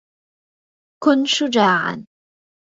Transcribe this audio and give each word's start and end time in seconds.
كن 1.03 1.25
شجاعاً. 1.25 2.05